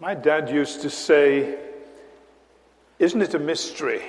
[0.00, 1.58] My dad used to say,
[2.98, 4.00] Isn't it a mystery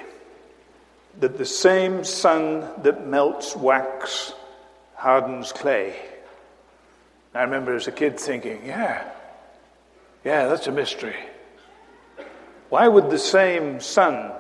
[1.20, 4.34] that the same sun that melts wax
[4.96, 5.98] hardens clay?
[7.36, 9.06] I remember as a kid thinking, Yeah,
[10.24, 11.18] yeah, that's a mystery.
[12.70, 14.32] Why would the same sun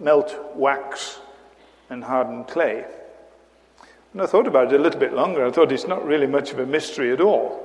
[0.00, 1.20] melt wax
[1.88, 2.84] and harden clay?
[4.12, 5.46] And I thought about it a little bit longer.
[5.46, 7.64] I thought it's not really much of a mystery at all.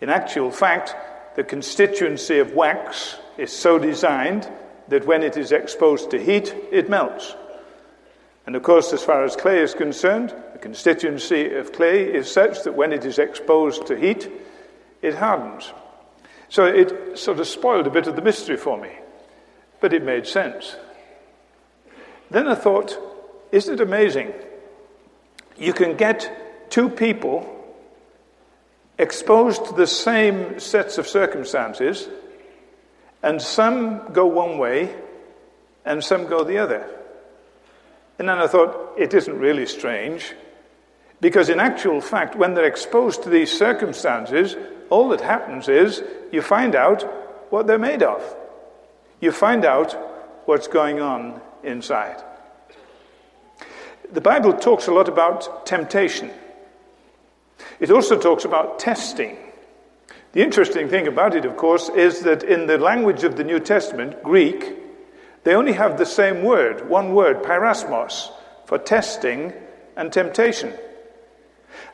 [0.00, 0.96] In actual fact,
[1.36, 4.50] the constituency of wax is so designed
[4.88, 7.34] that when it is exposed to heat, it melts.
[8.46, 12.62] And of course, as far as clay is concerned, the constituency of clay is such
[12.62, 14.30] that when it is exposed to heat,
[15.02, 15.72] it hardens.
[16.48, 18.92] So it sort of spoiled a bit of the mystery for me,
[19.80, 20.76] but it made sense.
[22.30, 22.96] Then I thought,
[23.52, 24.32] isn't it amazing?
[25.58, 27.52] You can get two people
[28.98, 32.08] exposed to the same sets of circumstances,
[33.22, 34.94] and some go one way
[35.84, 36.88] and some go the other.
[38.18, 40.34] And then I thought, it isn't really strange,
[41.20, 44.56] because in actual fact, when they're exposed to these circumstances,
[44.90, 47.02] all that happens is you find out
[47.50, 48.22] what they're made of.
[49.20, 49.92] You find out
[50.46, 52.22] what's going on inside.
[54.12, 56.30] The Bible talks a lot about temptation.
[57.80, 59.36] It also talks about testing.
[60.32, 63.60] The interesting thing about it, of course, is that in the language of the New
[63.60, 64.74] Testament, Greek,
[65.44, 68.30] they only have the same word, one word, peirasmos,
[68.66, 69.52] for testing
[69.96, 70.72] and temptation.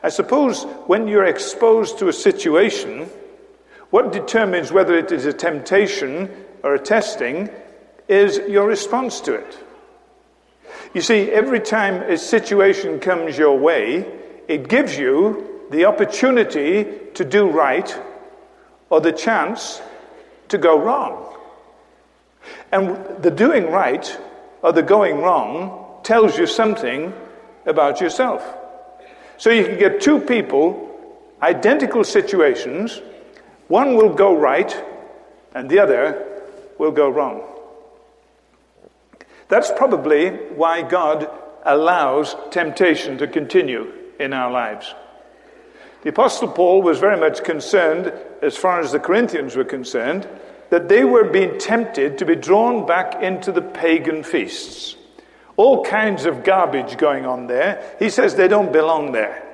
[0.01, 3.09] I suppose when you're exposed to a situation,
[3.91, 6.29] what determines whether it is a temptation
[6.63, 7.49] or a testing
[8.07, 9.57] is your response to it.
[10.93, 14.05] You see, every time a situation comes your way,
[14.47, 16.85] it gives you the opportunity
[17.15, 17.99] to do right
[18.89, 19.81] or the chance
[20.49, 21.35] to go wrong.
[22.71, 24.05] And the doing right
[24.61, 27.11] or the going wrong tells you something
[27.65, 28.45] about yourself.
[29.37, 33.01] So you can get two people, identical situations,
[33.67, 34.71] one will go right
[35.55, 36.23] and the other
[36.77, 37.41] will go wrong.
[39.47, 41.29] That's probably why God
[41.63, 44.93] allows temptation to continue in our lives.
[46.03, 50.27] The Apostle Paul was very much concerned, as far as the Corinthians were concerned,
[50.69, 54.97] that they were being tempted to be drawn back into the pagan feasts.
[55.55, 57.95] All kinds of garbage going on there.
[57.99, 59.47] He says they don't belong there.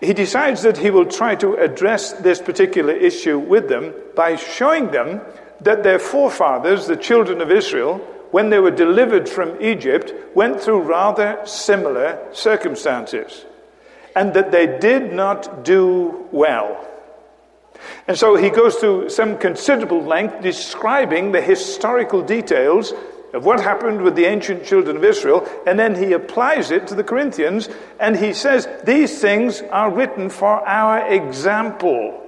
[0.00, 4.90] He decides that he will try to address this particular issue with them by showing
[4.90, 5.22] them
[5.62, 7.96] that their forefathers, the children of Israel,
[8.30, 13.46] when they were delivered from Egypt, went through rather similar circumstances
[14.14, 16.88] and that they did not do well.
[18.06, 22.92] And so he goes to some considerable length describing the historical details
[23.32, 26.94] of what happened with the ancient children of Israel, and then he applies it to
[26.94, 32.20] the Corinthians, and he says, These things are written for our example.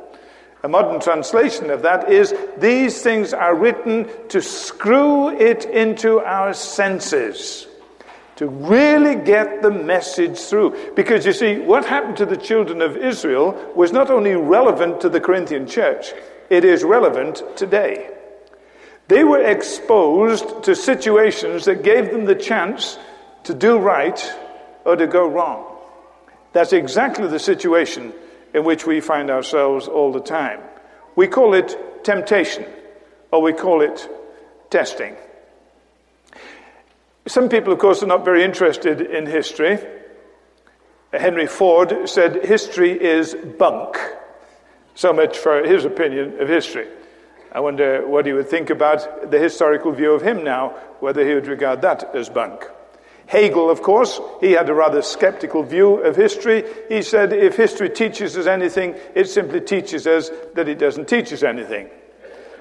[0.64, 6.52] A modern translation of that is, These things are written to screw it into our
[6.52, 7.68] senses
[8.36, 10.94] to really get the message through.
[10.94, 15.08] Because you see, what happened to the children of Israel was not only relevant to
[15.08, 16.12] the Corinthian church,
[16.50, 18.10] it is relevant today.
[19.08, 22.98] They were exposed to situations that gave them the chance
[23.44, 24.20] to do right
[24.84, 25.64] or to go wrong.
[26.52, 28.12] That's exactly the situation
[28.54, 30.60] in which we find ourselves all the time.
[31.14, 32.66] We call it temptation,
[33.30, 34.08] or we call it
[34.70, 35.16] testing.
[37.28, 39.78] Some people, of course, are not very interested in history.
[41.12, 43.98] Henry Ford said history is bunk.
[44.94, 46.86] So much for his opinion of history.
[47.50, 51.34] I wonder what he would think about the historical view of him now, whether he
[51.34, 52.64] would regard that as bunk.
[53.26, 56.64] Hegel, of course, he had a rather skeptical view of history.
[56.88, 61.32] He said if history teaches us anything, it simply teaches us that it doesn't teach
[61.32, 61.90] us anything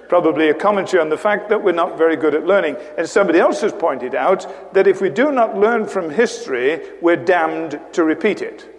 [0.07, 2.77] probably a commentary on the fact that we're not very good at learning.
[2.97, 7.15] And somebody else has pointed out that if we do not learn from history, we're
[7.15, 8.71] damned to repeat it.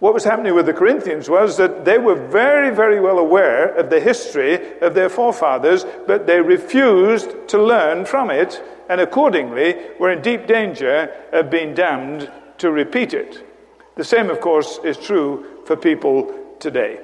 [0.00, 3.90] What was happening with the Corinthians was that they were very, very well aware of
[3.90, 10.12] the history of their forefathers, but they refused to learn from it, and accordingly were
[10.12, 13.44] in deep danger of being damned to repeat it.
[13.96, 17.00] The same, of course, is true for people today.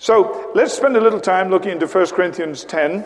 [0.00, 3.04] So let's spend a little time looking into 1 Corinthians 10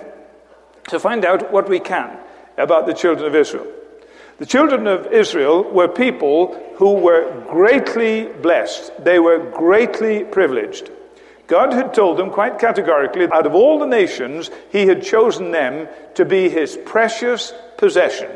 [0.91, 2.17] to find out what we can
[2.57, 3.67] about the children of Israel.
[4.39, 10.89] The children of Israel were people who were greatly blessed, they were greatly privileged.
[11.49, 15.89] God had told them quite categorically, out of all the nations, He had chosen them
[16.15, 18.31] to be His precious possession.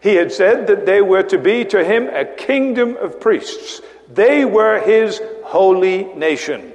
[0.00, 3.80] He had said that they were to be to Him a kingdom of priests.
[4.08, 6.74] They were His holy nation.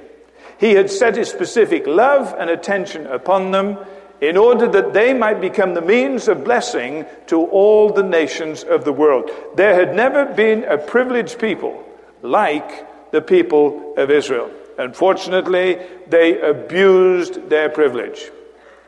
[0.58, 3.78] He had set His specific love and attention upon them
[4.20, 8.84] in order that they might become the means of blessing to all the nations of
[8.84, 9.30] the world.
[9.56, 11.84] There had never been a privileged people
[12.22, 14.50] like the people of Israel.
[14.78, 15.78] Unfortunately,
[16.08, 18.30] they abused their privilege.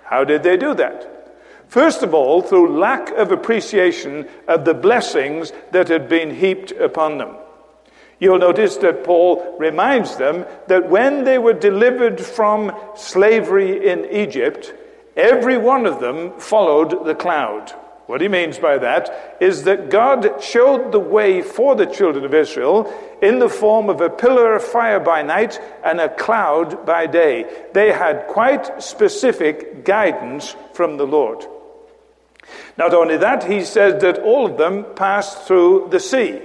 [0.04, 1.12] How did they do that?
[1.68, 7.18] First of all, through lack of appreciation of the blessings that had been heaped upon
[7.18, 7.36] them.
[8.18, 14.72] You'll notice that Paul reminds them that when they were delivered from slavery in Egypt,
[15.16, 17.72] every one of them followed the cloud.
[18.06, 22.32] What he means by that is that God showed the way for the children of
[22.32, 27.06] Israel in the form of a pillar of fire by night and a cloud by
[27.06, 27.44] day.
[27.72, 31.44] They had quite specific guidance from the Lord.
[32.78, 36.42] Not only that, he says that all of them passed through the sea.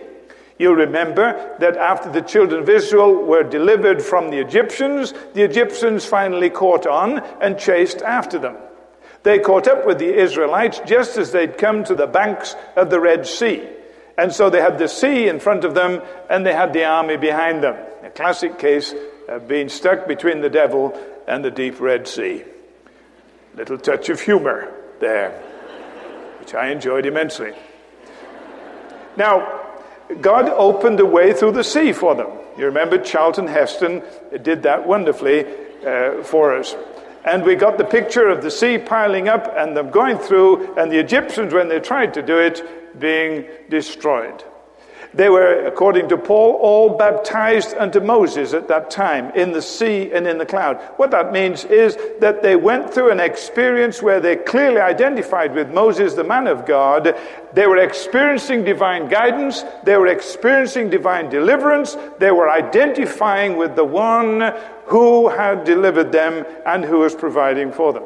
[0.62, 6.06] You'll remember that after the children of Israel were delivered from the Egyptians, the Egyptians
[6.06, 8.58] finally caught on and chased after them.
[9.24, 13.00] They caught up with the Israelites just as they'd come to the banks of the
[13.00, 13.68] Red Sea.
[14.20, 17.18] And so they had the sea in front of them and they had the army
[17.18, 17.78] behind them.
[18.04, 18.94] A classic case
[19.28, 20.96] of being stuck between the devil
[21.28, 22.44] and the deep Red Sea.
[23.56, 25.32] Little touch of humor there,
[26.40, 27.54] which I enjoyed immensely.
[29.18, 29.61] Now,
[30.20, 32.28] God opened a way through the sea for them.
[32.58, 34.04] You remember Charlton Heston
[34.42, 35.46] did that wonderfully
[35.86, 36.76] uh, for us.
[37.24, 40.92] And we got the picture of the sea piling up and them going through, and
[40.92, 44.44] the Egyptians, when they tried to do it, being destroyed.
[45.14, 50.10] They were, according to Paul, all baptized unto Moses at that time in the sea
[50.14, 50.78] and in the cloud.
[50.96, 55.74] What that means is that they went through an experience where they clearly identified with
[55.74, 57.14] Moses, the man of God.
[57.52, 59.66] They were experiencing divine guidance.
[59.84, 61.98] They were experiencing divine deliverance.
[62.20, 64.54] They were identifying with the one
[64.86, 68.04] who had delivered them and who was providing for them.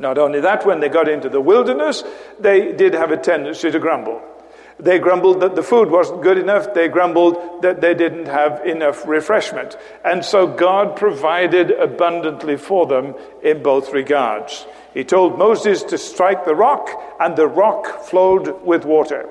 [0.00, 2.02] Not only that, when they got into the wilderness,
[2.40, 4.20] they did have a tendency to grumble.
[4.78, 6.74] They grumbled that the food wasn't good enough.
[6.74, 9.76] They grumbled that they didn't have enough refreshment.
[10.04, 14.66] And so God provided abundantly for them in both regards.
[14.94, 16.88] He told Moses to strike the rock,
[17.20, 19.28] and the rock flowed with water.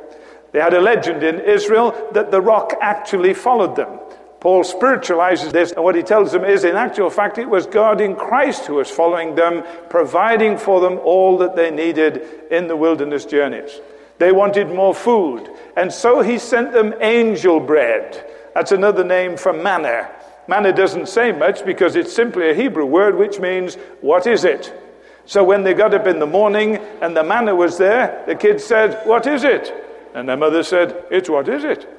[0.52, 4.00] They had a legend in Israel that the rock actually followed them.
[4.40, 8.02] Paul spiritualizes this, and what he tells them is, in actual fact, it was God
[8.02, 12.76] in Christ who was following them, providing for them all that they needed in the
[12.76, 13.80] wilderness journeys.
[14.22, 15.50] They wanted more food.
[15.76, 18.24] And so he sent them angel bread.
[18.54, 20.12] That's another name for manna.
[20.48, 24.80] Manna doesn't say much because it's simply a Hebrew word which means, What is it?
[25.26, 28.64] So when they got up in the morning and the manna was there, the kids
[28.64, 29.74] said, What is it?
[30.14, 31.90] And their mother said, It's what is it?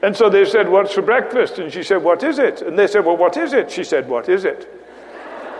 [0.00, 1.58] And so they said, What's for breakfast?
[1.58, 2.62] And she said, What is it?
[2.62, 3.68] And they said, Well, what is it?
[3.68, 4.72] She said, What is it?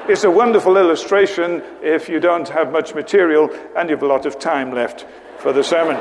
[0.08, 4.24] It's a wonderful illustration if you don't have much material and you have a lot
[4.24, 5.04] of time left
[5.36, 5.96] for the sermon.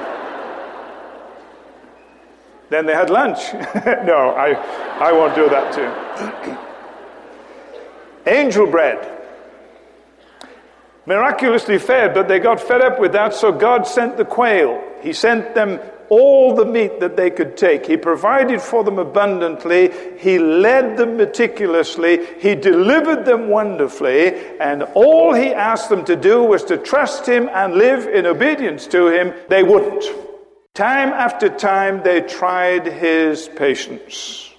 [2.69, 3.39] then they had lunch.
[3.86, 4.54] no, I,
[5.00, 5.92] I won't do that too.
[8.31, 9.13] Angel bread.
[11.06, 14.82] Miraculously fed, but they got fed up with that, so God sent the quail.
[15.01, 15.79] He sent them
[16.10, 17.86] all the meat that they could take.
[17.86, 19.92] He provided for them abundantly.
[20.18, 22.26] He led them meticulously.
[22.40, 24.58] He delivered them wonderfully.
[24.60, 28.88] And all he asked them to do was to trust him and live in obedience
[28.88, 29.34] to him.
[29.50, 30.06] They wouldn't.
[30.74, 34.54] Time after time, they tried his patience.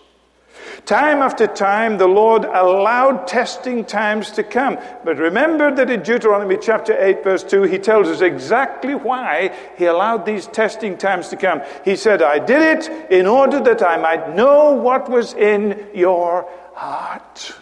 [0.88, 4.78] Time after time, the Lord allowed testing times to come.
[5.04, 9.84] But remember that in Deuteronomy chapter 8, verse 2, he tells us exactly why he
[9.84, 11.60] allowed these testing times to come.
[11.84, 16.48] He said, I did it in order that I might know what was in your
[16.72, 17.54] heart.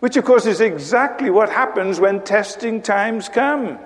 [0.00, 3.78] Which, of course, is exactly what happens when testing times come.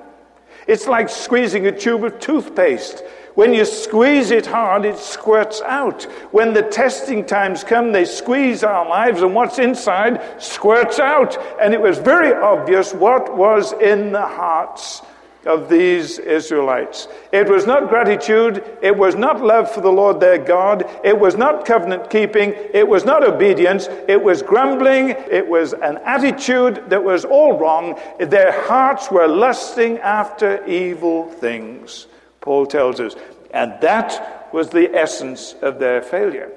[0.67, 3.05] It's like squeezing a tube of toothpaste.
[3.39, 6.03] When you squeeze it hard, it squirts out.
[6.33, 11.39] When the testing times come, they squeeze our lives, and what's inside squirts out.
[11.61, 15.03] And it was very obvious what was in the hearts
[15.47, 17.07] of these Israelites.
[17.31, 18.65] It was not gratitude.
[18.83, 20.91] It was not love for the Lord their God.
[21.05, 22.55] It was not covenant keeping.
[22.75, 23.87] It was not obedience.
[24.09, 25.11] It was grumbling.
[25.11, 28.01] It was an attitude that was all wrong.
[28.19, 32.09] Their hearts were lusting after evil things.
[32.41, 33.15] Paul tells us.
[33.51, 36.53] And that was the essence of their failure.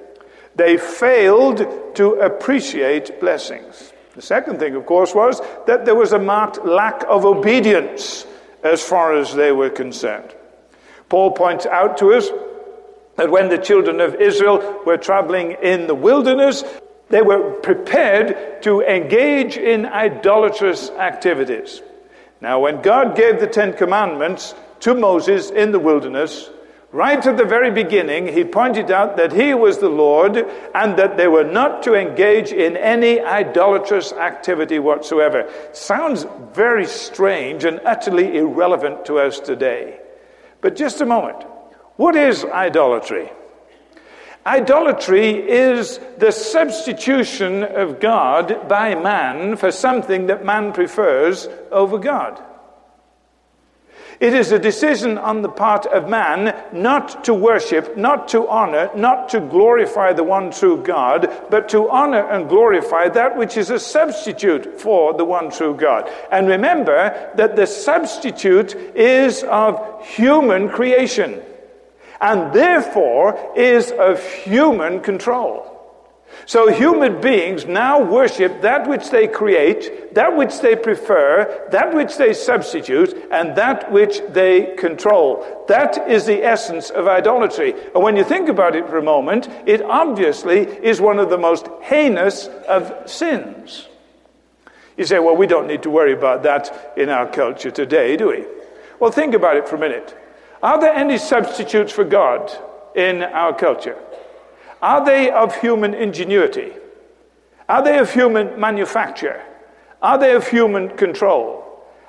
[0.54, 3.92] They failed to appreciate blessings.
[4.14, 8.26] The second thing, of course, was that there was a marked lack of obedience
[8.62, 10.34] as far as they were concerned.
[11.08, 12.28] Paul points out to us
[13.16, 16.64] that when the children of Israel were traveling in the wilderness,
[17.08, 21.82] they were prepared to engage in idolatrous activities.
[22.40, 26.50] Now, when God gave the Ten Commandments to Moses in the wilderness,
[26.92, 30.36] Right at the very beginning, he pointed out that he was the Lord
[30.74, 35.50] and that they were not to engage in any idolatrous activity whatsoever.
[35.72, 40.00] Sounds very strange and utterly irrelevant to us today.
[40.60, 41.42] But just a moment.
[41.96, 43.32] What is idolatry?
[44.44, 52.42] Idolatry is the substitution of God by man for something that man prefers over God.
[54.22, 58.88] It is a decision on the part of man not to worship, not to honor,
[58.94, 63.70] not to glorify the one true God, but to honor and glorify that which is
[63.70, 66.08] a substitute for the one true God.
[66.30, 71.42] And remember that the substitute is of human creation
[72.20, 75.71] and therefore is of human control.
[76.46, 82.16] So human beings now worship that which they create, that which they prefer, that which
[82.16, 85.64] they substitute, and that which they control.
[85.68, 87.74] That is the essence of idolatry.
[87.94, 91.38] And when you think about it for a moment, it obviously is one of the
[91.38, 93.88] most heinous of sins.
[94.96, 98.28] You say, well, we don't need to worry about that in our culture today, do
[98.28, 98.44] we?
[98.98, 100.16] Well, think about it for a minute.
[100.62, 102.52] Are there any substitutes for God
[102.94, 103.98] in our culture?
[104.82, 106.72] Are they of human ingenuity?
[107.68, 109.40] Are they of human manufacture?
[110.02, 111.62] Are they of human control?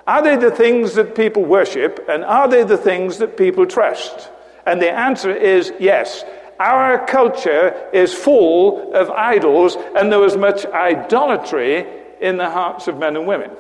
[0.08, 2.06] Are they the things that people worship?
[2.10, 4.30] And are they the things that people trust?
[4.66, 6.26] And the answer is yes.
[6.60, 11.86] Our culture is full of idols, and there is much idolatry
[12.20, 13.52] in the hearts of men and women.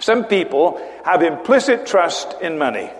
[0.00, 2.90] Some people have implicit trust in money.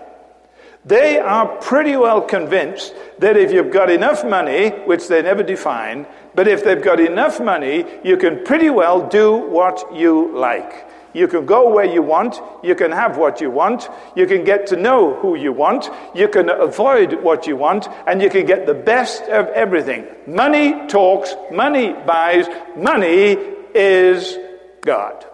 [0.85, 6.05] They are pretty well convinced that if you've got enough money, which they never define,
[6.35, 10.87] but if they've got enough money, you can pretty well do what you like.
[11.15, 12.41] You can go where you want.
[12.61, 13.89] You can have what you want.
[14.17, 15.89] You can get to know who you want.
[16.13, 17.87] You can avoid what you want.
[18.05, 20.05] And you can get the best of everything.
[20.27, 21.33] Money talks.
[21.51, 22.47] Money buys.
[22.75, 23.37] Money
[23.73, 24.37] is
[24.81, 25.25] God.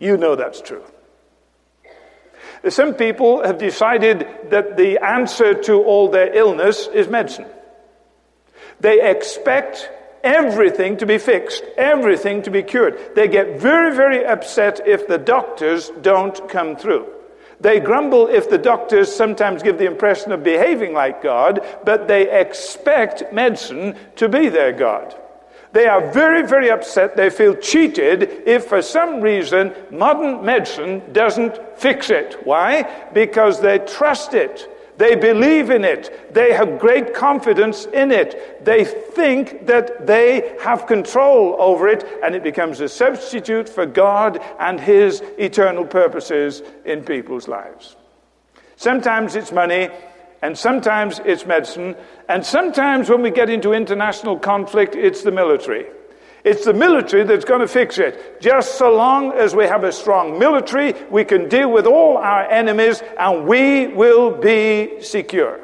[0.00, 0.84] You know that's true.
[2.68, 7.46] Some people have decided that the answer to all their illness is medicine.
[8.80, 9.90] They expect
[10.22, 13.14] everything to be fixed, everything to be cured.
[13.14, 17.06] They get very, very upset if the doctors don't come through.
[17.60, 22.30] They grumble if the doctors sometimes give the impression of behaving like God, but they
[22.30, 25.14] expect medicine to be their God.
[25.74, 27.16] They are very, very upset.
[27.16, 32.46] They feel cheated if for some reason modern medicine doesn't fix it.
[32.46, 33.08] Why?
[33.12, 34.70] Because they trust it.
[34.98, 36.32] They believe in it.
[36.32, 38.64] They have great confidence in it.
[38.64, 44.40] They think that they have control over it, and it becomes a substitute for God
[44.60, 47.96] and His eternal purposes in people's lives.
[48.76, 49.88] Sometimes it's money,
[50.44, 51.96] and sometimes it's medicine,
[52.28, 55.86] and sometimes when we get into international conflict, it's the military.
[56.44, 58.42] It's the military that's going to fix it.
[58.42, 62.42] Just so long as we have a strong military, we can deal with all our
[62.42, 65.60] enemies and we will be secure.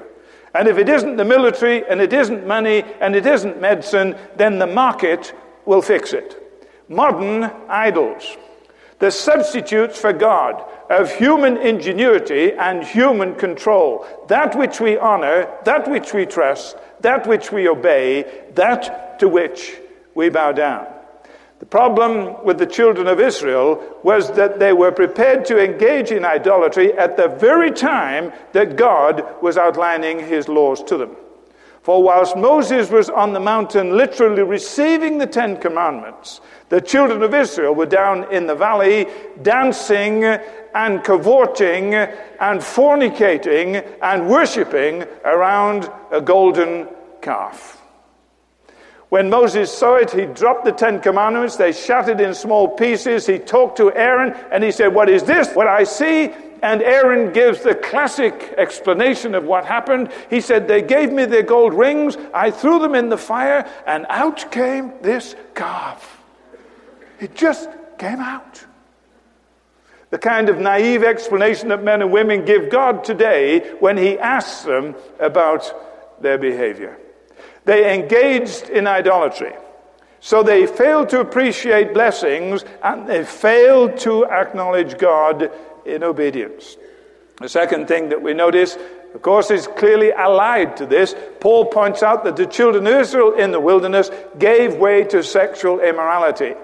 [0.55, 4.59] And if it isn't the military and it isn't money and it isn't medicine, then
[4.59, 5.35] the market
[5.67, 6.43] will fix it.
[6.89, 8.39] Modern idols
[9.01, 14.05] the substitutes for God of human ingenuity and human control.
[14.29, 19.79] That which we honor, that which we trust, that which we obey, that to which
[20.15, 20.87] we bow down.
[21.61, 26.25] The problem with the children of Israel was that they were prepared to engage in
[26.25, 31.17] idolatry at the very time that God was outlining his laws to them.
[31.83, 37.35] For whilst Moses was on the mountain literally receiving the Ten Commandments, the children of
[37.35, 39.07] Israel were down in the valley
[39.43, 46.87] dancing and cavorting and fornicating and worshipping around a golden
[47.23, 47.81] calf.
[49.09, 51.57] When Moses saw it, he dropped the Ten Commandments.
[51.57, 53.27] They shattered in small pieces.
[53.27, 55.53] He talked to Aaron and he said, What is this?
[55.55, 56.31] What I see?
[56.63, 60.13] And Aaron gives the classic explanation of what happened.
[60.29, 62.17] He said, They gave me their gold rings.
[62.35, 66.23] I threw them in the fire, and out came this calf.
[67.19, 68.65] It just came out.
[70.11, 74.65] The kind of naive explanation that men and women give God today when He asks
[74.65, 75.73] them about
[76.21, 76.99] their behavior.
[77.65, 79.53] They engaged in idolatry.
[80.21, 85.51] So they failed to appreciate blessings and they failed to acknowledge God
[85.85, 86.77] in obedience.
[87.41, 88.77] The second thing that we notice,
[89.15, 91.15] of course, is clearly allied to this.
[91.41, 95.81] Paul points out that the children of Israel in the wilderness gave way to sexual
[95.81, 96.55] immorality.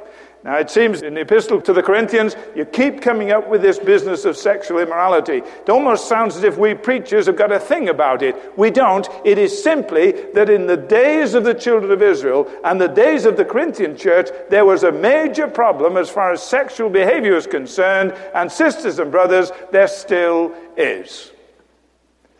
[0.46, 3.80] Now, it seems in the epistle to the Corinthians, you keep coming up with this
[3.80, 5.38] business of sexual immorality.
[5.38, 8.56] It almost sounds as if we preachers have got a thing about it.
[8.56, 9.08] We don't.
[9.24, 13.24] It is simply that in the days of the children of Israel and the days
[13.24, 17.48] of the Corinthian church, there was a major problem as far as sexual behavior is
[17.48, 21.32] concerned, and sisters and brothers, there still is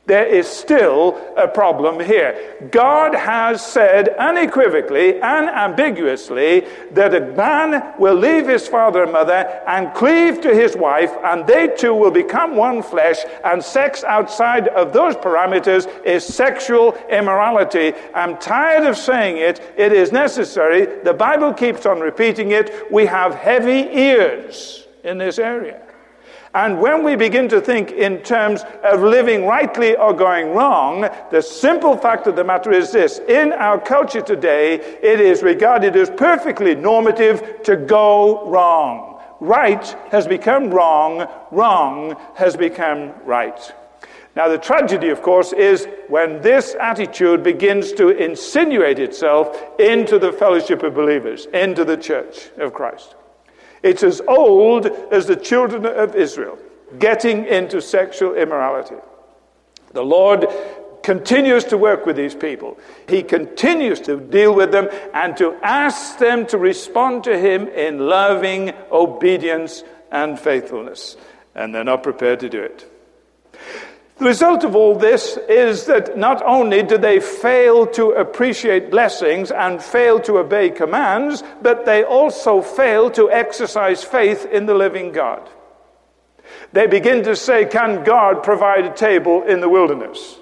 [0.06, 2.68] there is still a problem here.
[2.70, 9.62] God has said unequivocally and ambiguously that a man will leave his father and mother
[9.66, 14.68] and cleave to his wife, and they two will become one flesh, and sex outside
[14.68, 17.92] of those parameters is sexual immorality.
[18.14, 19.60] I'm tired of saying it.
[19.76, 21.02] It is necessary.
[21.02, 22.92] The Bible keeps on repeating it.
[22.92, 25.85] We have heavy ears in this area.
[26.56, 31.42] And when we begin to think in terms of living rightly or going wrong, the
[31.42, 33.18] simple fact of the matter is this.
[33.28, 39.20] In our culture today, it is regarded as perfectly normative to go wrong.
[39.38, 43.60] Right has become wrong, wrong has become right.
[44.34, 50.32] Now, the tragedy, of course, is when this attitude begins to insinuate itself into the
[50.32, 53.15] fellowship of believers, into the church of Christ.
[53.86, 56.58] It's as old as the children of Israel
[56.98, 58.96] getting into sexual immorality.
[59.92, 60.46] The Lord
[61.04, 62.78] continues to work with these people.
[63.08, 68.00] He continues to deal with them and to ask them to respond to Him in
[68.00, 71.16] loving obedience and faithfulness.
[71.54, 72.90] And they're not prepared to do it.
[74.18, 79.50] The result of all this is that not only do they fail to appreciate blessings
[79.50, 85.12] and fail to obey commands, but they also fail to exercise faith in the living
[85.12, 85.46] God.
[86.72, 90.38] They begin to say, Can God provide a table in the wilderness?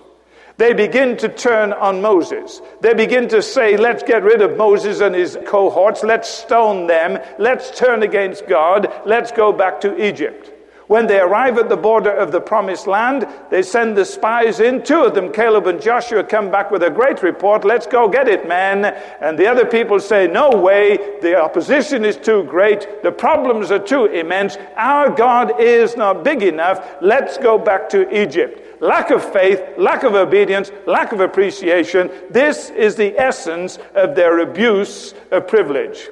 [0.57, 2.61] They begin to turn on Moses.
[2.81, 6.05] They begin to say, Let's get rid of Moses and his cohorts.
[6.05, 7.19] Let's stone them.
[7.41, 8.93] Let's turn against God.
[9.05, 10.54] Let's go back to Egypt.
[10.87, 14.83] When they arrive at the border of the promised land, they send the spies in.
[14.83, 17.64] Two of them, Caleb and Joshua, come back with a great report.
[17.64, 18.85] Let's go get it, man.
[19.20, 21.18] And the other people say, No way.
[21.23, 23.03] The opposition is too great.
[23.03, 24.59] The problems are too immense.
[24.77, 26.97] Our God is not big enough.
[27.01, 28.83] Let's go back to Egypt.
[28.83, 32.11] Lack of faith, lack of obedience, lack of appreciation.
[32.29, 36.11] This is the essence of their abuse of privilege.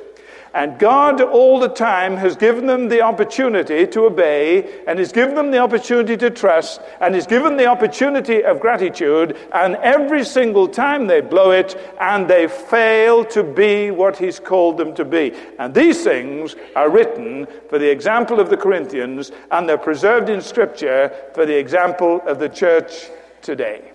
[0.54, 5.34] And God, all the time, has given them the opportunity to obey, and has given
[5.34, 9.36] them the opportunity to trust, and has given the opportunity of gratitude.
[9.52, 14.76] And every single time they blow it, and they fail to be what He's called
[14.76, 15.32] them to be.
[15.58, 20.42] And these things are written for the example of the Corinthians, and they're preserved in
[20.42, 23.08] Scripture for the example of the church
[23.40, 23.92] today.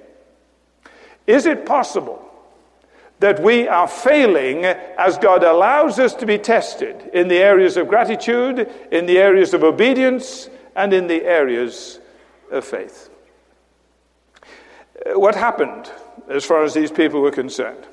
[1.28, 2.27] Is it possible?
[3.20, 7.88] That we are failing as God allows us to be tested in the areas of
[7.88, 12.00] gratitude, in the areas of obedience, and in the areas
[12.52, 13.10] of faith.
[15.06, 15.92] Uh, what happened
[16.30, 17.84] as far as these people were concerned?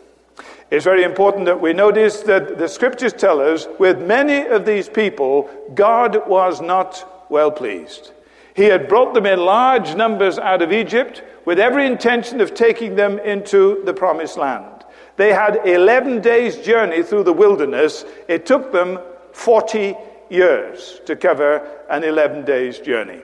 [0.70, 4.88] It's very important that we notice that the scriptures tell us with many of these
[4.88, 8.12] people, God was not well pleased.
[8.54, 12.96] He had brought them in large numbers out of Egypt with every intention of taking
[12.96, 14.73] them into the promised land.
[15.16, 18.04] They had 11 days' journey through the wilderness.
[18.28, 18.98] It took them
[19.32, 19.96] 40
[20.30, 23.20] years to cover an 11 days' journey.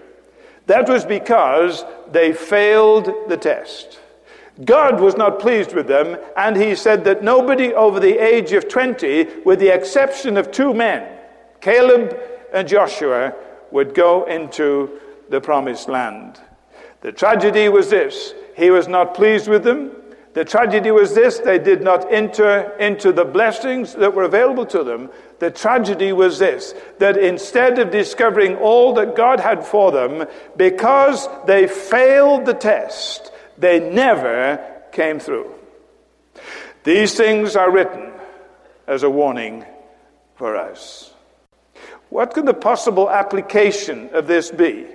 [0.66, 3.98] That was because they failed the test.
[4.64, 8.68] God was not pleased with them, and he said that nobody over the age of
[8.68, 11.18] 20, with the exception of two men,
[11.60, 12.18] Caleb
[12.52, 13.34] and Joshua,
[13.70, 15.00] would go into
[15.30, 16.40] the promised land.
[17.00, 19.92] The tragedy was this he was not pleased with them.
[20.32, 24.84] The tragedy was this they did not enter into the blessings that were available to
[24.84, 25.10] them.
[25.40, 31.28] The tragedy was this that instead of discovering all that God had for them, because
[31.46, 35.52] they failed the test, they never came through.
[36.84, 38.12] These things are written
[38.86, 39.64] as a warning
[40.36, 41.12] for us.
[42.08, 44.86] What could the possible application of this be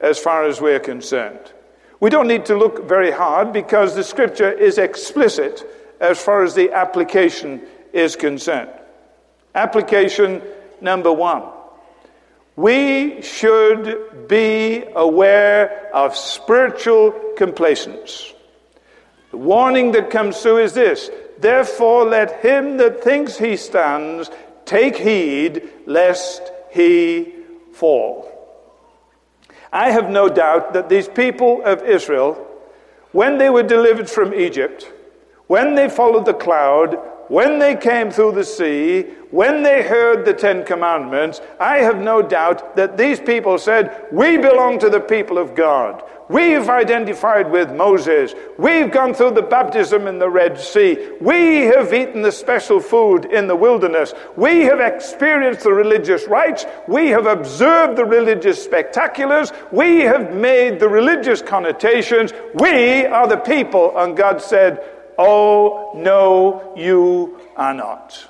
[0.00, 1.52] as far as we're concerned?
[2.04, 5.64] We don't need to look very hard because the scripture is explicit
[6.00, 7.62] as far as the application
[7.94, 8.68] is concerned.
[9.54, 10.42] Application
[10.82, 11.44] number one.
[12.56, 18.34] We should be aware of spiritual complacence.
[19.30, 24.30] The warning that comes through is this Therefore, let him that thinks he stands
[24.66, 27.32] take heed lest he
[27.72, 28.33] fall.
[29.74, 32.34] I have no doubt that these people of Israel,
[33.10, 34.90] when they were delivered from Egypt,
[35.48, 36.96] when they followed the cloud,
[37.28, 42.22] when they came through the sea, when they heard the Ten Commandments, I have no
[42.22, 46.02] doubt that these people said, We belong to the people of God.
[46.28, 48.34] We've identified with Moses.
[48.58, 51.10] We've gone through the baptism in the Red Sea.
[51.20, 54.14] We have eaten the special food in the wilderness.
[54.36, 56.64] We have experienced the religious rites.
[56.88, 59.52] We have observed the religious spectaculars.
[59.70, 62.32] We have made the religious connotations.
[62.54, 63.92] We are the people.
[63.98, 68.28] And God said, Oh, no, you are not.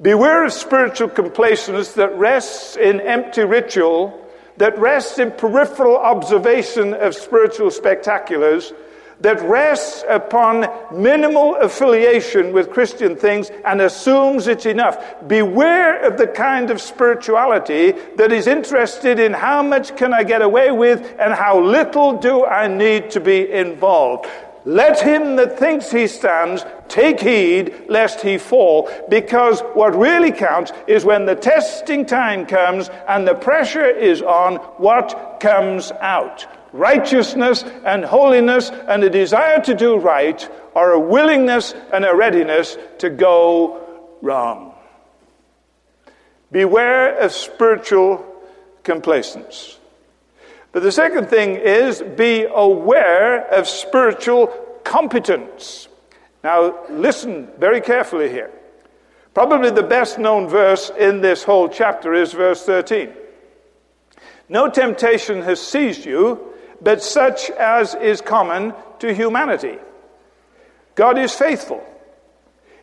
[0.00, 7.14] Beware of spiritual complacence that rests in empty ritual that rests in peripheral observation of
[7.14, 8.72] spiritual spectaculars,
[9.20, 15.02] that rests upon minimal affiliation with Christian things and assumes it's enough.
[15.26, 20.42] Beware of the kind of spirituality that is interested in how much can I get
[20.42, 24.26] away with and how little do I need to be involved.
[24.66, 30.72] Let him that thinks he stands take heed lest he fall, because what really counts
[30.88, 36.46] is when the testing time comes and the pressure is on, what comes out.
[36.72, 42.76] Righteousness and holiness and a desire to do right are a willingness and a readiness
[42.98, 43.80] to go
[44.20, 44.74] wrong.
[46.50, 48.26] Beware of spiritual
[48.82, 49.75] complacence.
[50.76, 54.48] But the second thing is be aware of spiritual
[54.84, 55.88] competence.
[56.44, 58.50] Now, listen very carefully here.
[59.32, 63.10] Probably the best known verse in this whole chapter is verse 13.
[64.50, 69.78] No temptation has seized you, but such as is common to humanity.
[70.94, 71.82] God is faithful.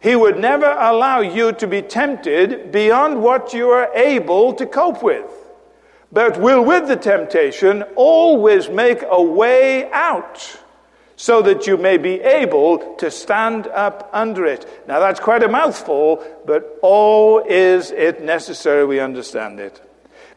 [0.02, 5.04] He would never allow you to be tempted beyond what you are able to cope
[5.04, 5.43] with
[6.14, 10.60] but will with the temptation always make a way out
[11.16, 14.84] so that you may be able to stand up under it.
[14.88, 19.82] Now that's quite a mouthful, but oh, is it necessary we understand it.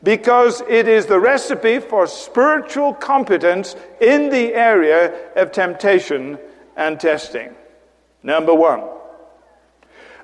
[0.02, 6.38] Because it is the recipe for spiritual competence in the area of temptation
[6.76, 7.54] and testing.
[8.22, 8.82] Number one.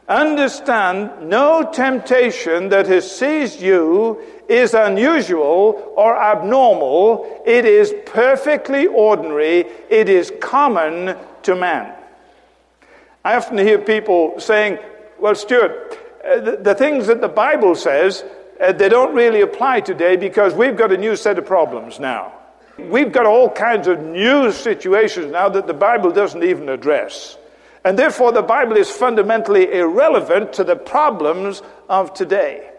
[0.08, 7.42] Understand no temptation that has seized you is unusual or abnormal.
[7.46, 9.66] It is perfectly ordinary.
[9.88, 11.94] It is common to man.
[13.24, 14.78] I often hear people saying,
[15.18, 18.24] well, Stuart, uh, the, things that the Bible says,
[18.60, 22.32] uh, they don't really apply today because we've got a new set of problems now.
[22.78, 27.36] We've got all kinds of new situations now that the Bible doesn't even address.
[27.84, 32.71] And therefore, the Bible is fundamentally irrelevant to the problems of today.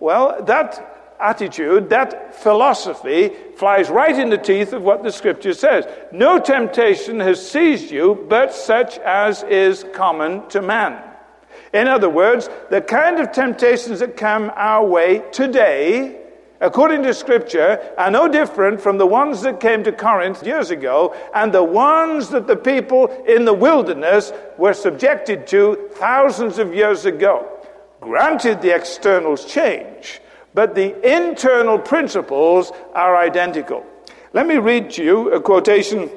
[0.00, 5.84] Well, that attitude, that philosophy, flies right in the teeth of what the scripture says.
[6.12, 11.02] No temptation has seized you but such as is common to man.
[11.74, 16.18] In other words, the kind of temptations that come our way today
[16.60, 21.14] according to Scripture, are no different from the ones that came to Corinth years ago
[21.34, 27.04] and the ones that the people in the wilderness were subjected to thousands of years
[27.04, 27.57] ago.
[28.08, 30.22] Granted, the externals change,
[30.54, 33.84] but the internal principles are identical.
[34.32, 36.08] Let me read to you a quotation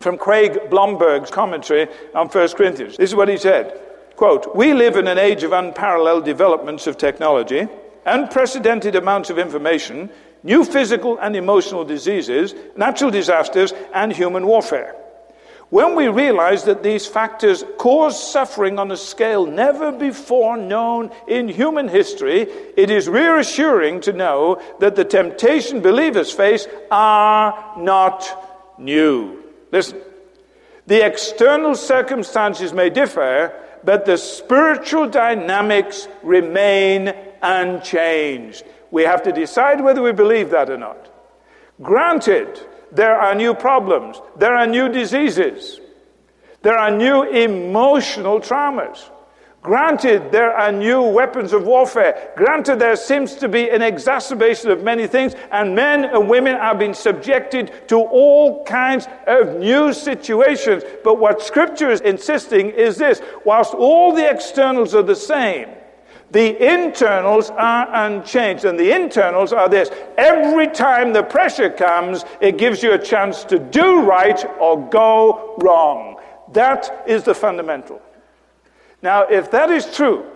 [0.00, 2.96] from Craig Blomberg's commentary on 1 Corinthians.
[2.96, 3.80] This is what he said.
[4.16, 7.68] Quote, We live in an age of unparalleled developments of technology
[8.04, 10.10] unprecedented amounts of information,
[10.42, 14.96] new physical and emotional diseases, natural disasters, and human warfare.
[15.70, 21.46] When we realize that these factors cause suffering on a scale never before known in
[21.46, 22.42] human history,
[22.76, 29.42] it is reassuring to know that the temptation believers face are not new.
[29.70, 30.00] Listen,
[30.86, 33.52] the external circumstances may differ,
[33.84, 38.64] but the spiritual dynamics remain unchanged.
[38.90, 41.12] We have to decide whether we believe that or not.
[41.82, 42.58] Granted,
[42.92, 45.80] there are new problems, there are new diseases,
[46.62, 49.10] there are new emotional traumas.
[49.60, 52.32] Granted, there are new weapons of warfare.
[52.36, 56.76] Granted, there seems to be an exacerbation of many things, and men and women are
[56.76, 60.84] being subjected to all kinds of new situations.
[61.02, 65.68] But what Scripture is insisting is this whilst all the externals are the same,
[66.30, 68.64] the internals are unchanged.
[68.64, 73.44] And the internals are this every time the pressure comes, it gives you a chance
[73.44, 76.16] to do right or go wrong.
[76.52, 78.02] That is the fundamental.
[79.02, 80.26] Now, if that is true,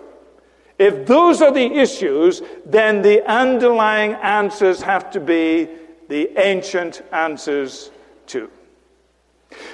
[0.78, 5.68] if those are the issues, then the underlying answers have to be
[6.08, 7.90] the ancient answers
[8.26, 8.50] too.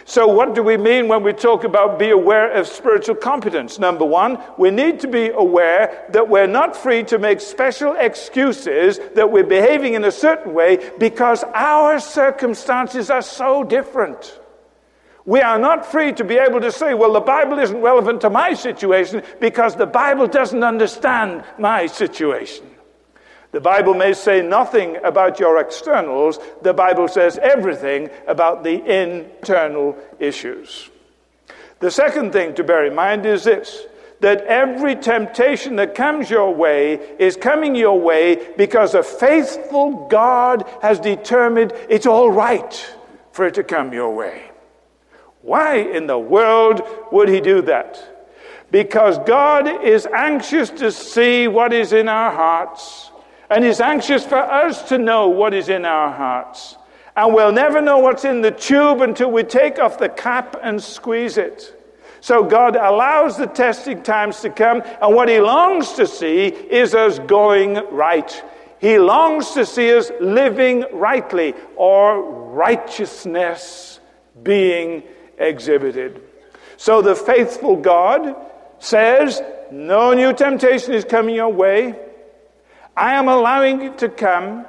[0.05, 3.79] So, what do we mean when we talk about be aware of spiritual competence?
[3.79, 8.99] Number one, we need to be aware that we're not free to make special excuses
[9.15, 14.41] that we're behaving in a certain way because our circumstances are so different.
[15.25, 18.31] We are not free to be able to say, well, the Bible isn't relevant to
[18.31, 22.65] my situation because the Bible doesn't understand my situation.
[23.51, 29.97] The Bible may say nothing about your externals, the Bible says everything about the internal
[30.19, 30.91] issues.
[31.81, 33.87] The second thing to bear in mind is this
[34.21, 40.69] that every temptation that comes your way is coming your way because a faithful God
[40.83, 42.97] has determined it's all right
[43.31, 44.51] for it to come your way.
[45.43, 46.83] Why in the world
[47.13, 48.17] would he do that?
[48.73, 53.13] Because God is anxious to see what is in our hearts,
[53.51, 56.77] and is anxious for us to know what is in our hearts.
[57.17, 60.83] And we'll never know what's in the tube until we take off the cap and
[60.83, 61.75] squeeze it.
[62.21, 66.95] So God allows the testing times to come, and what He longs to see is
[66.95, 68.45] us going right.
[68.81, 74.01] He longs to see us living rightly, or righteousness
[74.43, 75.03] being
[75.39, 76.23] exhibited.
[76.77, 78.37] So the faithful God
[78.79, 81.97] says, No new temptation is coming your way.
[82.99, 84.67] I am allowing it to come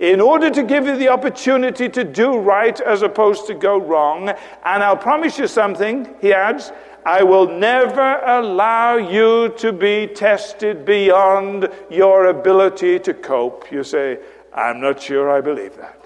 [0.00, 4.28] in order to give you the opportunity to do right as opposed to go wrong.
[4.28, 6.72] And I'll promise you something, he adds,
[7.06, 13.72] I will never allow you to be tested beyond your ability to cope.
[13.72, 14.18] You say,
[14.52, 16.04] I'm not sure I believe that.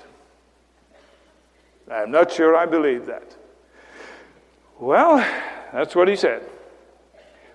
[1.90, 3.34] I'm not sure I believe that.
[4.78, 5.16] Well,
[5.72, 6.48] that's what he said.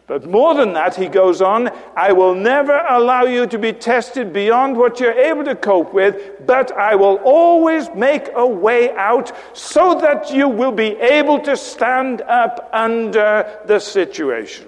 [0.10, 4.34] But more than that, he goes on, I will never allow you to be tested
[4.34, 9.32] beyond what you're able to cope with, but I will always make a way out
[9.56, 14.65] so that you will be able to stand up under the situation.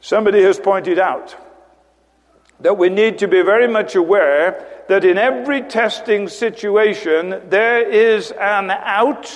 [0.00, 1.36] Somebody has pointed out
[2.60, 8.30] that we need to be very much aware that in every testing situation, there is
[8.30, 9.30] an out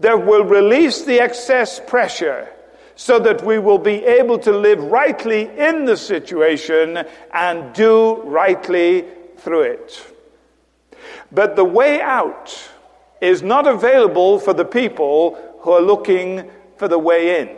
[0.00, 2.51] that will release the excess pressure
[2.94, 9.06] so that we will be able to live rightly in the situation and do rightly
[9.38, 10.06] through it.
[11.30, 12.70] But the way out
[13.20, 17.56] is not available for the people who are looking for the way in.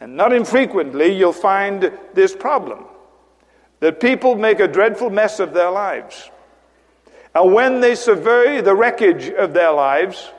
[0.00, 2.86] And not infrequently, you'll find this problem
[3.80, 6.30] that people make a dreadful mess of their lives.
[7.34, 10.30] And when they survey the wreckage of their lives,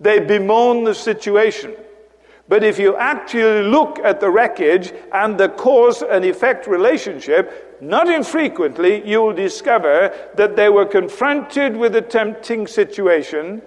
[0.00, 1.74] they bemoan the situation.
[2.48, 8.08] But if you actually look at the wreckage and the cause and effect relationship, not
[8.08, 13.62] infrequently you will discover that they were confronted with a tempting situation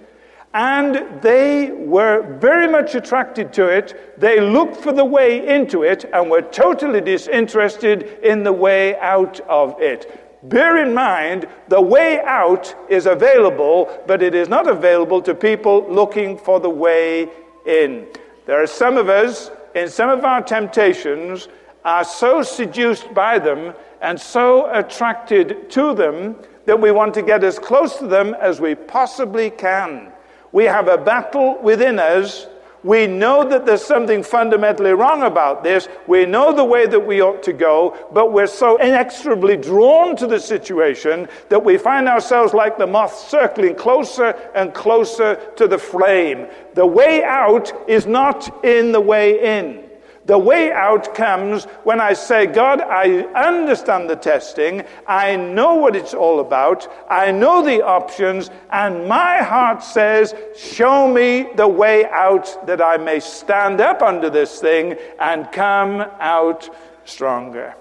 [0.54, 4.18] and they were very much attracted to it.
[4.18, 9.40] They looked for the way into it and were totally disinterested in the way out
[9.40, 10.24] of it.
[10.48, 15.84] Bear in mind, the way out is available, but it is not available to people
[15.90, 17.28] looking for the way
[17.66, 18.06] in.
[18.48, 21.48] There are some of us, in some of our temptations,
[21.84, 26.34] are so seduced by them and so attracted to them
[26.64, 30.10] that we want to get as close to them as we possibly can.
[30.50, 32.46] We have a battle within us
[32.84, 35.88] we know that there's something fundamentally wrong about this.
[36.06, 40.26] We know the way that we ought to go, but we're so inexorably drawn to
[40.26, 45.78] the situation that we find ourselves like the moth circling closer and closer to the
[45.78, 46.46] flame.
[46.74, 49.87] The way out is not in the way in.
[50.28, 54.82] The way out comes when I say, God, I understand the testing.
[55.06, 56.86] I know what it's all about.
[57.08, 58.50] I know the options.
[58.70, 64.28] And my heart says, show me the way out that I may stand up under
[64.28, 66.68] this thing and come out
[67.06, 67.74] stronger.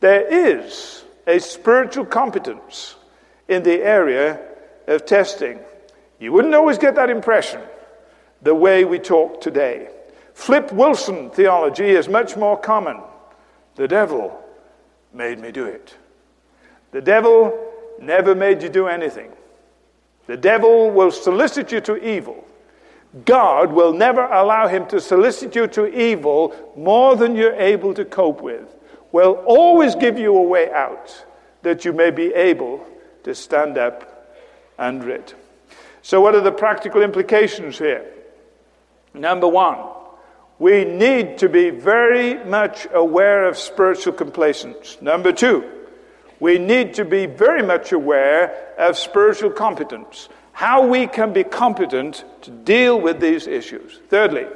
[0.00, 2.96] There is a spiritual competence
[3.46, 4.40] in the area
[4.86, 5.60] of testing.
[6.18, 7.60] You wouldn't always get that impression
[8.40, 9.90] the way we talk today.
[10.40, 12.98] Flip Wilson theology is much more common.
[13.74, 14.42] The devil
[15.12, 15.94] made me do it.
[16.92, 19.30] The devil never made you do anything.
[20.28, 22.42] The devil will solicit you to evil.
[23.26, 28.06] God will never allow him to solicit you to evil more than you're able to
[28.06, 28.74] cope with.
[29.12, 31.26] Will always give you a way out
[31.60, 32.86] that you may be able
[33.24, 34.32] to stand up
[34.78, 35.34] under it.
[36.00, 38.06] So, what are the practical implications here?
[39.12, 39.99] Number one,
[40.60, 44.98] we need to be very much aware of spiritual complacence.
[45.00, 45.64] Number two,
[46.38, 52.24] we need to be very much aware of spiritual competence, how we can be competent
[52.42, 54.00] to deal with these issues.
[54.08, 54.46] Thirdly,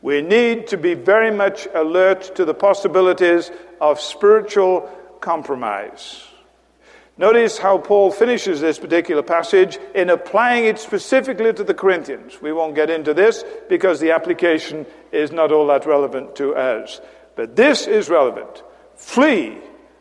[0.00, 4.88] we need to be very much alert to the possibilities of spiritual
[5.20, 6.24] compromise.
[7.20, 12.40] Notice how Paul finishes this particular passage in applying it specifically to the Corinthians.
[12.40, 17.00] We won't get into this because the application is not all that relevant to us.
[17.36, 18.62] But this is relevant.
[18.96, 19.58] Flee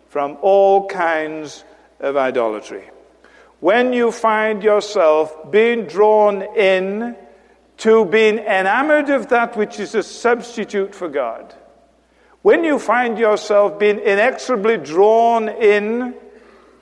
[0.09, 1.63] from all kinds
[1.99, 2.89] of idolatry.
[3.59, 7.15] When you find yourself being drawn in
[7.77, 11.53] to being enamored of that which is a substitute for God,
[12.41, 16.15] when you find yourself being inexorably drawn in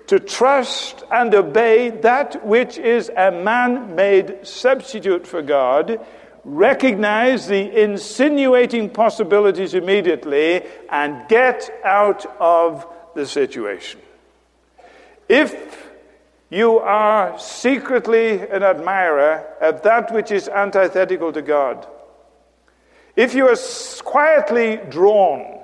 [0.06, 6.00] to trust and obey that which is a man made substitute for God,
[6.48, 14.00] recognize the insinuating possibilities immediately, and get out of the situation.
[15.28, 15.86] If
[16.50, 21.86] you are secretly an admirer of that which is antithetical to God,
[23.18, 23.58] if you are
[24.04, 25.60] quietly drawn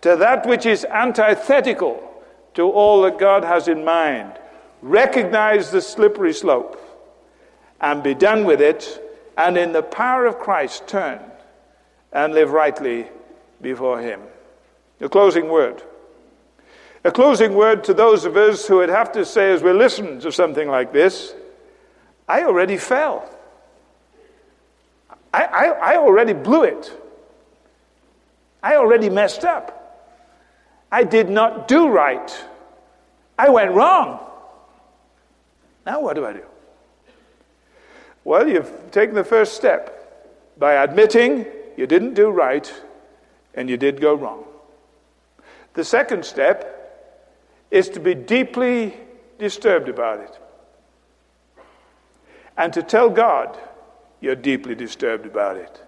[0.00, 2.10] to that which is antithetical
[2.54, 4.32] to all that God has in mind,
[4.80, 6.78] recognize the slippery slope
[7.82, 9.01] and be done with it,
[9.36, 11.20] and in the power of Christ turn
[12.12, 13.06] and live rightly
[13.60, 14.20] before Him.
[15.00, 15.82] A closing word.
[17.04, 20.20] A closing word to those of us who would have to say, as we listen
[20.20, 21.34] to something like this,
[22.28, 23.28] I already fell.
[25.34, 26.92] I, I, I already blew it.
[28.62, 29.78] I already messed up.
[30.92, 32.44] I did not do right.
[33.38, 34.20] I went wrong.
[35.84, 36.44] Now what do I do?
[38.24, 39.98] Well, you've taken the first step
[40.58, 42.72] by admitting you didn't do right
[43.54, 44.44] and you did go wrong.
[45.74, 46.78] The second step
[47.70, 48.94] is to be deeply
[49.38, 50.38] disturbed about it.
[52.56, 53.58] And to tell God
[54.20, 55.82] you're deeply disturbed about it.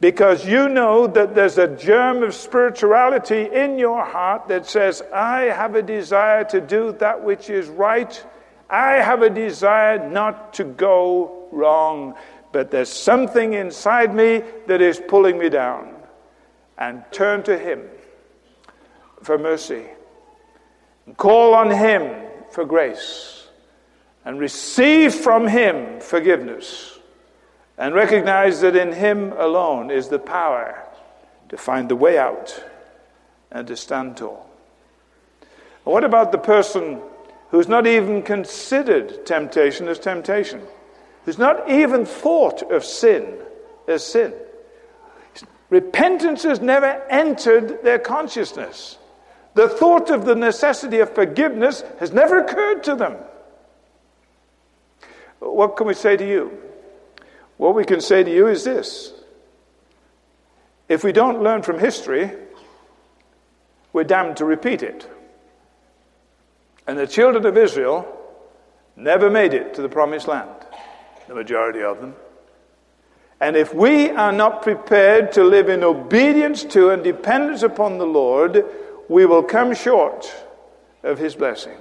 [0.00, 5.42] Because you know that there's a germ of spirituality in your heart that says, I
[5.42, 8.24] have a desire to do that which is right.
[8.70, 12.14] I have a desire not to go wrong.
[12.52, 15.94] But there's something inside me that is pulling me down.
[16.76, 17.82] And turn to Him
[19.22, 19.84] for mercy
[21.16, 23.46] Call on Him for grace
[24.24, 26.98] and receive from Him forgiveness
[27.78, 30.84] and recognize that in Him alone is the power
[31.48, 32.62] to find the way out
[33.50, 34.50] and to stand tall.
[35.84, 37.00] What about the person
[37.50, 40.60] who's not even considered temptation as temptation?
[41.28, 43.36] Who's not even thought of sin
[43.86, 44.32] as sin?
[45.68, 48.96] Repentance has never entered their consciousness.
[49.52, 53.16] The thought of the necessity of forgiveness has never occurred to them.
[55.40, 56.62] What can we say to you?
[57.58, 59.12] What we can say to you is this
[60.88, 62.32] if we don't learn from history,
[63.92, 65.06] we're damned to repeat it.
[66.86, 68.18] And the children of Israel
[68.96, 70.54] never made it to the promised land,
[71.28, 72.14] the majority of them.
[73.40, 78.06] And if we are not prepared to live in obedience to and dependence upon the
[78.06, 78.64] Lord,
[79.08, 80.34] we will come short
[81.04, 81.76] of his blessing.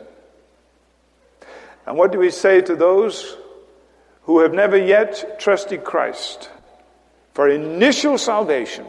[1.88, 3.38] And what do we say to those
[4.24, 6.52] who have never yet trusted Christ
[7.34, 8.86] for initial salvation,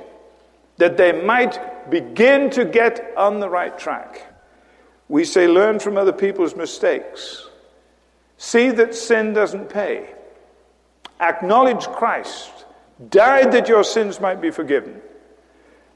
[0.77, 4.27] that they might begin to get on the right track?
[5.09, 7.47] We say, learn from other people's mistakes.
[8.37, 10.14] See that sin doesn't pay.
[11.20, 12.64] Acknowledge Christ
[13.11, 15.00] died that your sins might be forgiven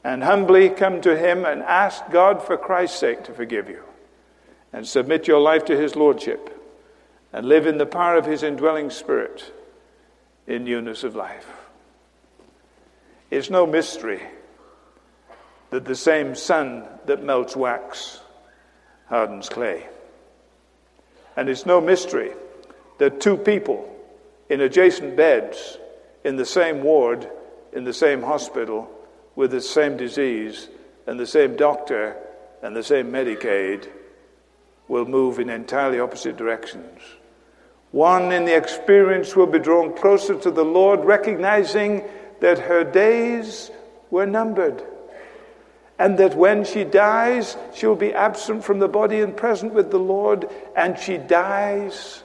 [0.04, 3.82] and humbly come to Him and ask God for Christ's sake to forgive you
[4.72, 6.58] and submit your life to His Lordship
[7.32, 9.52] and live in the power of His indwelling Spirit
[10.46, 11.46] in newness of life.
[13.30, 14.22] It's no mystery
[15.70, 18.20] that the same sun that melts wax
[19.06, 19.86] hardens clay.
[21.36, 22.32] And it's no mystery
[22.98, 23.88] that two people
[24.52, 25.78] in adjacent beds
[26.24, 27.26] in the same ward,
[27.72, 28.86] in the same hospital,
[29.34, 30.68] with the same disease
[31.06, 32.14] and the same doctor
[32.62, 33.88] and the same Medicaid
[34.88, 37.00] will move in entirely opposite directions.
[37.92, 42.04] One in the experience will be drawn closer to the Lord, recognizing
[42.40, 43.70] that her days
[44.10, 44.82] were numbered,
[45.98, 49.90] and that when she dies, she will be absent from the body and present with
[49.90, 52.22] the Lord, and she dies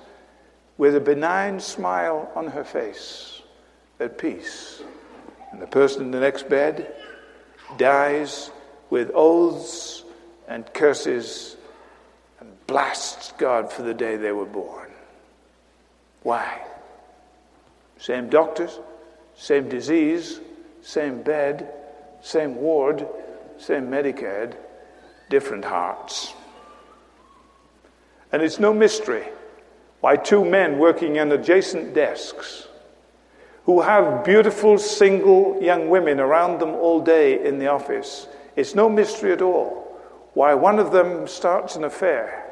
[0.78, 3.42] with a benign smile on her face,
[4.00, 4.82] at peace.
[5.52, 6.94] And the person in the next bed
[7.78, 8.52] dies
[8.90, 10.04] with oaths
[10.48, 11.58] and curses
[12.40, 14.90] and blasts God for the day they were born.
[16.24, 16.62] Why?
[18.00, 18.80] Same doctors,
[19.36, 20.40] same disease,
[20.82, 21.74] same bed,
[22.22, 23.08] same ward,
[23.58, 24.56] same Medicaid,
[25.30, 26.34] different hearts.
[28.32, 29.26] And it's no mystery
[30.02, 32.68] why two men working in adjacent desks
[33.66, 38.90] who have beautiful single young women around them all day in the office, it's no
[38.90, 39.88] mystery at all
[40.34, 42.46] why one of them starts an affair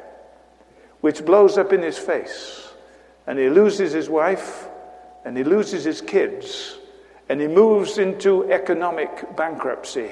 [1.02, 2.68] which blows up in his face
[3.28, 4.66] and he loses his wife
[5.24, 6.78] and he loses his kids
[7.28, 10.10] and he moves into economic bankruptcy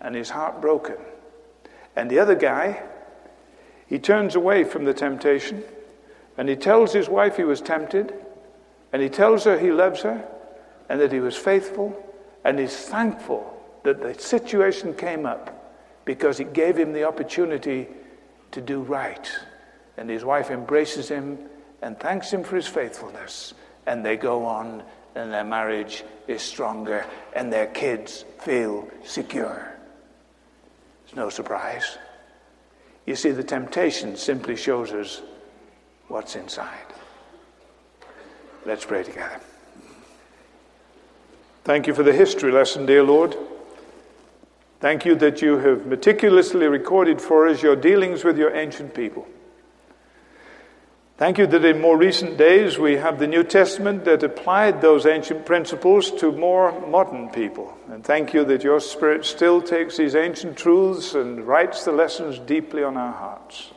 [0.00, 0.96] and is heartbroken.
[1.94, 2.82] And the other guy,
[3.86, 5.62] he turns away from the temptation
[6.36, 8.14] and he tells his wife he was tempted
[8.92, 10.26] and he tells her he loves her
[10.88, 11.96] and that he was faithful
[12.44, 13.50] and he's thankful
[13.84, 15.74] that the situation came up
[16.04, 17.88] because it gave him the opportunity
[18.50, 19.30] to do right.
[19.96, 21.38] And his wife embraces him
[21.82, 23.54] and thanks him for his faithfulness
[23.86, 24.82] and they go on,
[25.14, 27.04] and their marriage is stronger,
[27.34, 29.76] and their kids feel secure.
[31.04, 31.98] It's no surprise.
[33.06, 35.22] You see, the temptation simply shows us
[36.08, 36.92] what's inside.
[38.64, 39.40] Let's pray together.
[41.64, 43.36] Thank you for the history lesson, dear Lord.
[44.80, 49.26] Thank you that you have meticulously recorded for us your dealings with your ancient people.
[51.16, 55.06] Thank you that in more recent days we have the New Testament that applied those
[55.06, 57.78] ancient principles to more modern people.
[57.88, 62.40] And thank you that your Spirit still takes these ancient truths and writes the lessons
[62.40, 63.70] deeply on our hearts.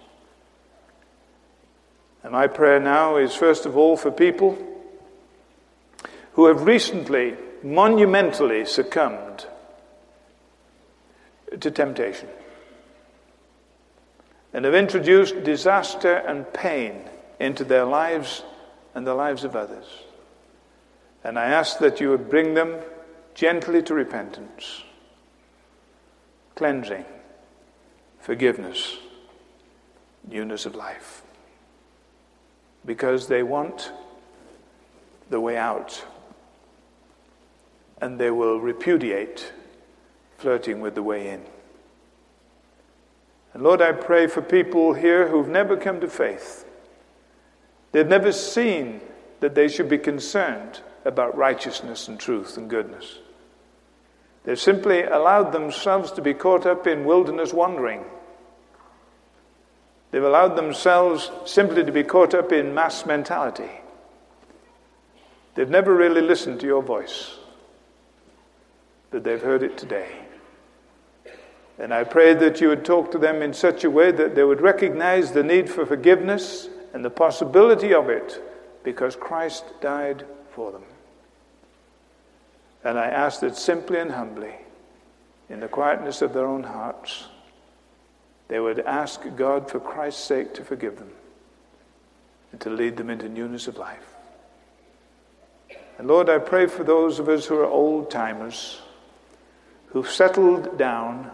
[2.28, 4.58] And my prayer now is first of all for people
[6.34, 9.46] who have recently monumentally succumbed
[11.58, 12.28] to temptation
[14.52, 17.00] and have introduced disaster and pain
[17.40, 18.44] into their lives
[18.94, 19.86] and the lives of others.
[21.24, 22.76] And I ask that you would bring them
[23.36, 24.84] gently to repentance,
[26.56, 27.06] cleansing,
[28.20, 28.98] forgiveness,
[30.30, 31.24] newness of life.
[32.88, 33.92] Because they want
[35.30, 36.04] the way out.
[38.02, 39.54] And they will repudiate
[40.40, 41.44] flirting with the way in.
[43.54, 46.64] And Lord, I pray for people here who've never come to faith
[47.92, 49.02] They've never seen
[49.40, 53.20] that they should be concerned about righteousness and truth and goodness.
[54.44, 58.04] They've simply allowed themselves to be caught up in wilderness wandering.
[60.18, 63.70] They've allowed themselves simply to be caught up in mass mentality.
[65.54, 67.38] They've never really listened to your voice,
[69.12, 70.10] but they've heard it today.
[71.78, 74.44] And I pray that you would talk to them in such a way that they
[74.44, 78.44] would recognize the need for forgiveness and the possibility of it
[78.84, 80.86] because Christ died for them.
[82.84, 84.56] And I ask that simply and humbly,
[85.48, 87.28] in the quietness of their own hearts,
[88.48, 91.12] they would ask God for Christ's sake to forgive them
[92.52, 94.16] and to lead them into newness of life.
[95.98, 98.82] And Lord, I pray for those of us who are old timers,
[99.88, 101.32] who've settled down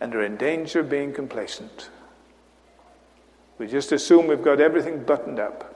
[0.00, 1.90] and are in danger of being complacent.
[3.58, 5.66] We just assume we've got everything buttoned up.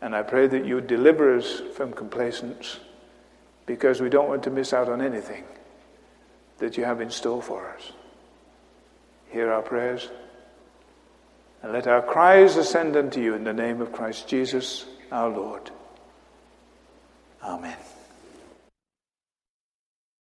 [0.00, 2.78] And I pray that you deliver us from complacence
[3.64, 5.44] because we don't want to miss out on anything
[6.58, 7.92] that you have in store for us.
[9.30, 10.08] Hear our prayers
[11.62, 15.70] and let our cries ascend unto you in the name of Christ Jesus our Lord.
[17.42, 17.76] Amen.